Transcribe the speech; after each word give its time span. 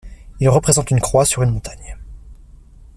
Il 0.39 0.49
représente 0.49 0.89
une 0.89 0.99
croix 0.99 1.25
sur 1.25 1.43
une 1.43 1.51
montagne. 1.51 1.95